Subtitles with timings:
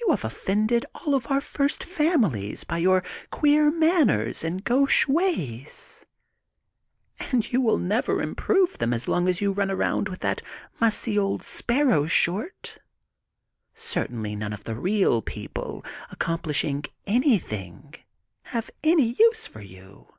[0.00, 6.04] You have offended all our first families by your queer manners and gauche ways.
[7.20, 10.42] And you will never improve them as long as you run around with that
[10.80, 12.78] mussy old Sparrow Short.
[13.72, 17.94] Certainly none of the real people, accomplishing anything,
[18.46, 20.12] have any use for you.